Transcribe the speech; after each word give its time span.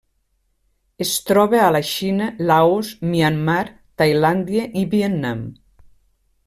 Es 1.05 1.11
troba 1.27 1.59
a 1.65 1.67
la 1.75 1.81
Xina, 1.91 2.31
Laos, 2.51 2.91
Myanmar, 3.11 3.61
Tailàndia, 4.03 4.69
i 4.85 4.89
Vietnam. 4.95 5.49